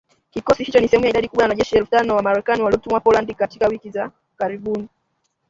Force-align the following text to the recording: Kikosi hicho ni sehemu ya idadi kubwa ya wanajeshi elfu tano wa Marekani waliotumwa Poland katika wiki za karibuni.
Kikosi 0.31 0.63
hicho 0.63 0.79
ni 0.79 0.87
sehemu 0.87 1.05
ya 1.05 1.09
idadi 1.09 1.27
kubwa 1.27 1.43
ya 1.43 1.49
wanajeshi 1.49 1.75
elfu 1.77 1.91
tano 1.91 2.15
wa 2.15 2.21
Marekani 2.23 2.61
waliotumwa 2.61 2.99
Poland 2.99 3.35
katika 3.35 3.67
wiki 3.67 3.89
za 3.89 4.11
karibuni. 4.37 4.89